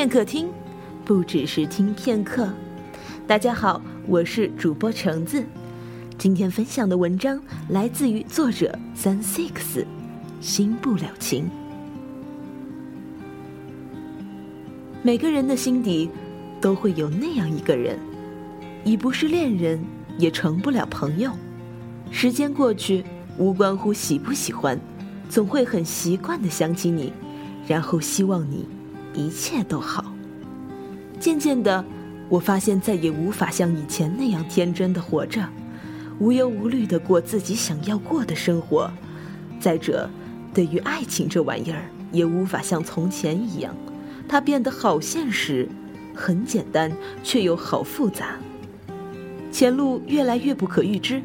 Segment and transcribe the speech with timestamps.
[0.00, 0.48] 片刻听，
[1.04, 2.48] 不只是听片刻。
[3.26, 5.44] 大家好，我是主播橙子。
[6.16, 7.38] 今天分享的文章
[7.68, 9.84] 来自于作者三 six，
[10.40, 11.50] 心不了情。
[15.02, 16.08] 每个人的心底
[16.62, 17.98] 都会有那样一个人，
[18.84, 19.78] 已不是恋人，
[20.16, 21.30] 也成不了朋友。
[22.10, 23.04] 时间过去，
[23.36, 24.80] 无关乎喜不喜欢，
[25.28, 27.12] 总会很习惯的想起你，
[27.66, 28.66] 然后希望你。
[29.14, 30.12] 一切都好。
[31.18, 31.84] 渐渐的，
[32.28, 35.46] 我发现再也无法像以前那样天真的活着，
[36.18, 38.90] 无忧无虑的过自己想要过的生活。
[39.58, 40.08] 再者，
[40.54, 43.74] 对于爱情这玩意儿，也无法像从前一样，
[44.26, 45.68] 它变得好现实，
[46.14, 46.90] 很简单，
[47.22, 48.36] 却又好复杂。
[49.52, 51.20] 前路越来越不可预知，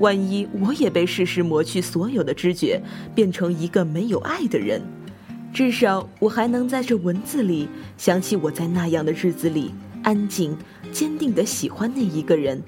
[0.00, 2.82] 万一我也被世事磨去所有的知觉，
[3.14, 4.82] 变成一个没有爱的人。
[5.56, 10.54] 至少我还能在这文字里想起我在那样的日子里安静、
[10.92, 12.62] 坚定的喜欢那一个人，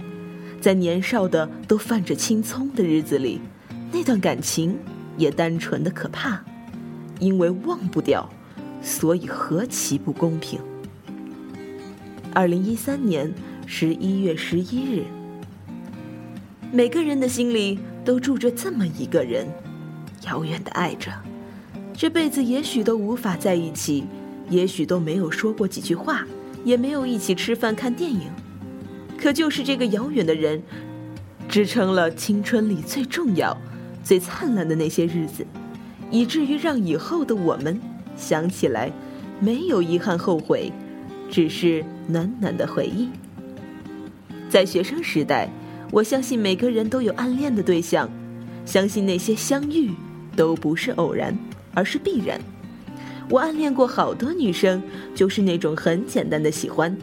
[0.58, 3.42] 在年少的都泛着青葱的日子里，
[3.92, 4.74] 那段感情
[5.18, 6.42] 也单纯的可怕，
[7.20, 8.26] 因为忘不掉，
[8.80, 10.58] 所以何其不公平。
[12.32, 13.30] 二零一三年
[13.66, 15.04] 十一月十一日，
[16.72, 19.46] 每个人的心里都住着这么一个人，
[20.24, 21.12] 遥远的爱着。
[21.98, 24.04] 这辈子也许都无法在一起，
[24.48, 26.24] 也许都没有说过几句话，
[26.64, 28.20] 也没有一起吃饭看电影，
[29.20, 30.62] 可就是这个遥远的人，
[31.48, 33.58] 支撑了青春里最重要、
[34.04, 35.44] 最灿烂的那些日子，
[36.08, 37.80] 以至于让以后的我们
[38.16, 38.92] 想起来，
[39.40, 40.70] 没有遗憾后悔，
[41.28, 43.08] 只是暖暖的回忆。
[44.48, 45.50] 在学生时代，
[45.90, 48.08] 我相信每个人都有暗恋的对象，
[48.64, 49.90] 相信那些相遇
[50.36, 51.36] 都不是偶然。
[51.78, 52.40] 而是必然。
[53.30, 54.82] 我暗恋过好多女生，
[55.14, 56.96] 就是那种很简单的喜欢，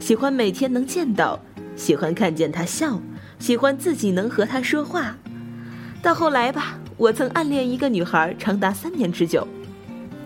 [0.00, 1.40] 喜欢每天能见到，
[1.76, 3.00] 喜欢看见她笑，
[3.38, 5.16] 喜欢自己能和她说话。
[6.02, 9.46] 到后来吧，我曾暗恋一个女孩长达三年之久。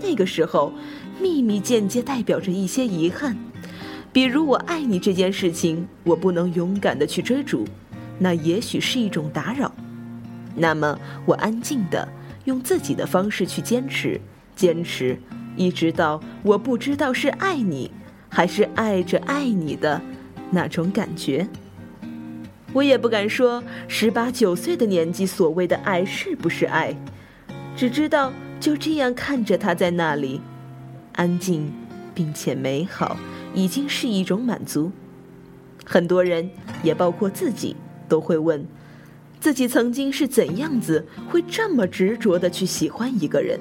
[0.00, 0.72] 那个时候，
[1.20, 3.36] 秘密间接代表着一些遗憾，
[4.14, 7.66] 比如我爱你这件事情，我不能勇敢的去追逐，
[8.18, 9.70] 那也许是一种打扰。
[10.54, 12.08] 那么，我安静的。
[12.44, 14.20] 用自己的方式去坚持，
[14.56, 15.18] 坚持，
[15.56, 17.90] 一直到我不知道是爱你，
[18.28, 20.00] 还是爱着爱你的
[20.50, 21.46] 那种感觉。
[22.72, 26.94] 我也不敢说十八九岁的年纪所谓的爱是不是爱，
[27.76, 30.40] 只知道就这样看着他在那里，
[31.14, 31.72] 安静
[32.14, 33.16] 并且美好，
[33.54, 34.92] 已经是一种满足。
[35.84, 36.48] 很多人，
[36.84, 37.74] 也包括自己，
[38.08, 38.64] 都会问。
[39.40, 43.58] 自己曾经是怎样子，会这么执着的去喜欢一个人？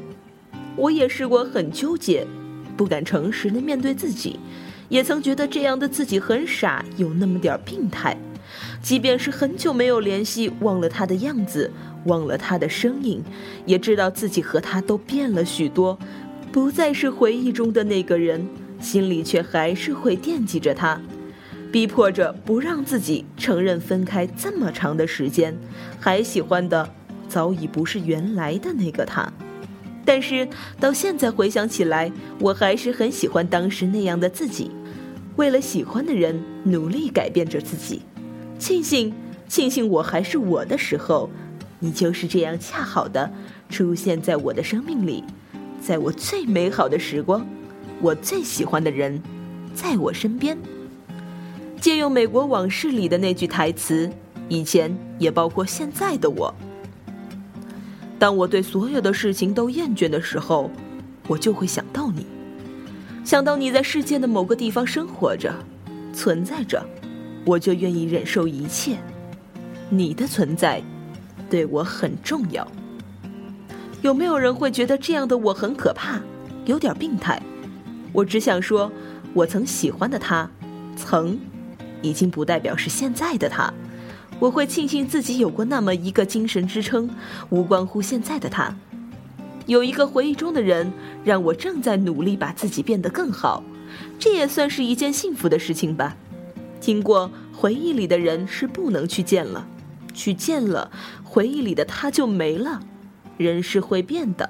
[0.76, 2.28] 我也试过很纠结，
[2.76, 4.38] 不敢诚实的面对自己，
[4.90, 8.18] 也曾觉得这样的自己很傻，有那么点病态。
[8.82, 11.72] 即便是很久没有联系，忘了他的样子，
[12.06, 13.24] 忘了他的声音，
[13.66, 15.98] 也知道自己和他都变了许多，
[16.52, 18.46] 不再是回忆中的那个人，
[18.82, 21.00] 心里却还是会惦记着他。
[21.72, 25.56] 逼迫着不让自己承认分开这么长的时间，
[26.00, 26.90] 还喜欢的
[27.28, 29.32] 早已不是原来的那个他。
[30.04, 30.48] 但是
[30.80, 34.72] 到现在回想起来，我还是很喜欢当时那样的自己，
[35.36, 38.02] 为了喜欢的人努力改变着自己。
[38.58, 39.14] 庆幸，
[39.48, 41.30] 庆幸我还是我的时候，
[41.78, 43.32] 你就是这样恰好的
[43.70, 45.24] 出现在我的生命里，
[45.80, 47.48] 在我最美好的时光，
[48.02, 49.22] 我最喜欢的人，
[49.76, 50.58] 在我身边。
[51.82, 54.12] 借用《美国往事》里的那句台词，
[54.50, 56.54] 以前也包括现在的我。
[58.18, 60.70] 当我对所有的事情都厌倦的时候，
[61.28, 62.26] 我就会想到你，
[63.24, 65.54] 想到你在世界的某个地方生活着、
[66.14, 66.86] 存在着，
[67.46, 68.98] 我就愿意忍受一切。
[69.90, 70.84] 你的存在
[71.50, 72.68] 对我很重要。
[74.02, 76.20] 有没有人会觉得这样的我很可怕，
[76.66, 77.42] 有点病态？
[78.12, 78.92] 我只想说，
[79.34, 80.50] 我曾喜欢的他，
[80.98, 81.40] 曾。
[82.02, 83.74] 已经不代表是现在的他，
[84.40, 87.10] 我会庆幸自己有过那么一个精神支撑，
[87.50, 88.76] 无关乎现在的他。
[89.66, 90.92] 有一个回忆中的人，
[91.24, 93.64] 让我正在努力把自己变得更好，
[94.18, 96.16] 这也算是一件幸福的事情吧。
[96.82, 99.68] 听过回忆里的人是不能去见了，
[100.14, 100.90] 去见了，
[101.24, 102.82] 回忆里的他就没了。
[103.38, 104.50] 人是会变的，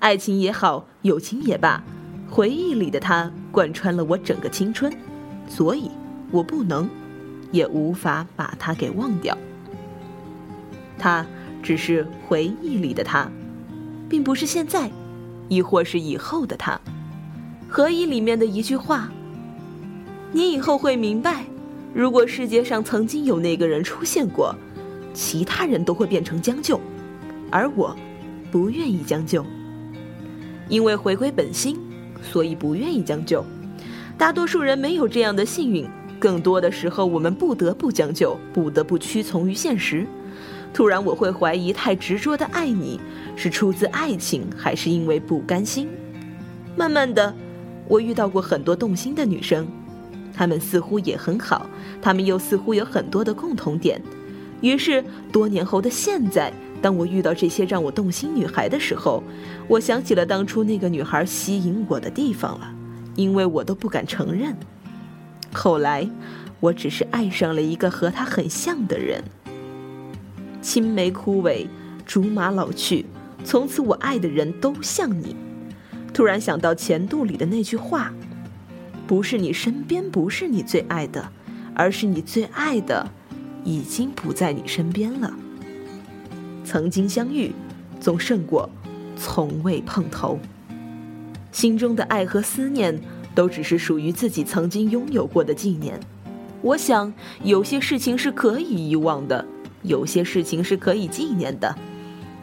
[0.00, 1.82] 爱情也好，友情也罢，
[2.28, 4.92] 回忆里的他贯穿了我整个青春，
[5.48, 5.90] 所以。
[6.30, 6.88] 我不能，
[7.50, 9.36] 也无法把他给忘掉。
[10.98, 11.26] 他
[11.62, 13.30] 只是回忆里的他，
[14.08, 14.90] 并不是现在，
[15.48, 16.80] 亦或是以后的他。
[17.68, 19.10] 何以里面的一句话
[20.32, 21.44] ：“你以后会明白，
[21.94, 24.54] 如果世界上曾经有那个人出现过，
[25.14, 26.80] 其他人都会变成将就，
[27.50, 27.96] 而我，
[28.50, 29.44] 不愿意将就。
[30.68, 31.76] 因为回归本心，
[32.22, 33.44] 所以不愿意将就。
[34.16, 35.88] 大多数人没有这样的幸运，
[36.20, 40.06] 更多的时候我们不得不将就，不得不屈从于现实。
[40.72, 43.00] 突然，我会怀疑，太执着的爱你，
[43.34, 45.88] 是出自爱情，还是因为不甘心？
[46.76, 47.34] 慢慢的。
[47.88, 49.66] 我遇到过很多动心的女生，
[50.32, 51.66] 她们似乎也很好，
[52.00, 54.00] 她们又似乎有很多的共同点。
[54.60, 55.02] 于是
[55.32, 59.24] 多年后的现在，当我遇到这些让我动心女孩的时候，
[59.66, 62.72] 我想起了当初那个女孩吸引我的地方了，
[63.16, 64.54] 因为我都不敢承认。
[65.52, 66.08] 后来，
[66.60, 69.22] 我只是爱上了一个和他很像的人。
[70.62, 71.66] 青梅枯萎，
[72.04, 73.06] 竹马老去，
[73.44, 75.34] 从此我爱的人都像你。
[76.12, 78.12] 突然想到前度里的那句话
[79.06, 81.32] ：“不是你身边不是你最爱的，
[81.74, 83.10] 而是你最爱的
[83.64, 85.32] 已经不在你身边了。”
[86.64, 87.52] 曾经相遇，
[88.00, 88.68] 总胜过
[89.16, 90.38] 从未碰头。
[91.52, 93.00] 心中的爱和思念，
[93.34, 95.98] 都只是属于自己曾经拥有过的纪念。
[96.62, 97.12] 我想，
[97.42, 99.44] 有些事情是可以遗忘的，
[99.82, 101.74] 有些事情是可以纪念的。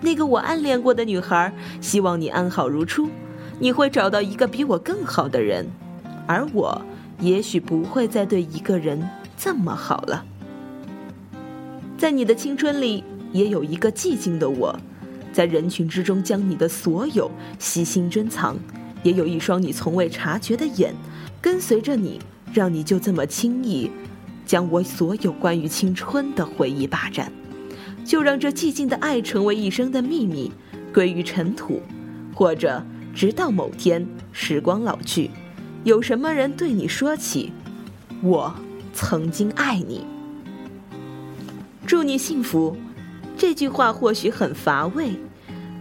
[0.02, 3.10] 那个我暗恋过的女孩，希望你安好如初。
[3.60, 5.66] 你会找到一个比我更好的人，
[6.28, 6.80] 而我
[7.20, 10.24] 也许不会再对一个人这么好了。
[11.98, 14.80] 在你的青春里，也有一个寂静的我，
[15.34, 18.56] 在人群之中将你的所有悉心珍藏；
[19.04, 20.94] 也有一双你从未察觉的眼，
[21.42, 22.20] 跟随着你，
[22.54, 23.90] 让你就这么轻易
[24.46, 27.32] 将我所有关于青春的回忆霸占。
[28.06, 30.52] 就让这寂静的爱成为一生的秘密，
[30.94, 31.82] 归于尘土，
[32.34, 32.84] 或者。
[33.16, 35.32] 直到某天，时光老去，
[35.84, 37.52] 有什么人对你说起
[38.22, 38.54] “我
[38.94, 40.06] 曾经爱你”，
[41.84, 42.78] 祝你幸福。
[43.36, 45.14] 这句话或许很乏味，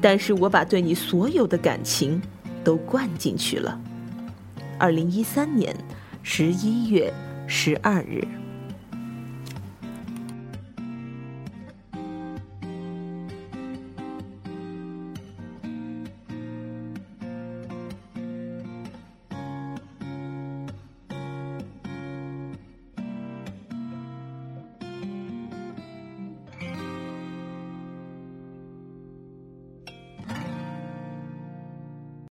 [0.01, 2.23] 但是我把对你所有的感情
[2.67, 3.81] 都灌进去了。
[4.77, 5.73] 二零一三年
[6.25, 7.15] 十一月
[7.47, 8.27] 十二日。